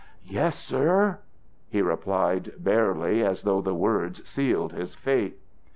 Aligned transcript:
"Yes, 0.25 0.57
sir," 0.57 1.19
he 1.69 1.83
replied 1.83 2.53
barely, 2.57 3.23
as 3.23 3.43
though 3.43 3.61
the 3.61 3.75
words 3.75 4.27
sealed 4.27 4.73
his 4.73 4.95
fate. 4.95 5.37